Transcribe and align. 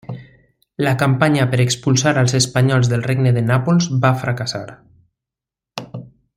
La 0.87 0.93
campanya 1.03 1.45
per 1.51 1.59
expulsar 1.65 2.13
als 2.21 2.33
espanyols 2.41 2.91
del 2.95 3.05
Regne 3.11 3.35
de 3.37 3.45
Nàpols 3.53 3.93
va 4.07 4.15
fracassar. 4.25 4.65